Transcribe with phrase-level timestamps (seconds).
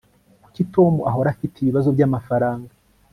[0.43, 2.71] kuki tom ahora afite ibibazo byamafaranga